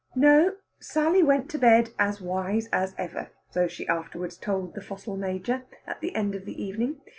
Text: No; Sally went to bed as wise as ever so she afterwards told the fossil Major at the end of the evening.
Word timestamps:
No; 0.15 0.55
Sally 0.79 1.21
went 1.21 1.47
to 1.51 1.59
bed 1.59 1.91
as 1.99 2.19
wise 2.19 2.67
as 2.73 2.95
ever 2.97 3.29
so 3.51 3.67
she 3.67 3.87
afterwards 3.87 4.35
told 4.35 4.73
the 4.73 4.81
fossil 4.81 5.15
Major 5.15 5.61
at 5.85 6.01
the 6.01 6.15
end 6.15 6.33
of 6.33 6.45
the 6.45 6.59
evening. 6.59 7.01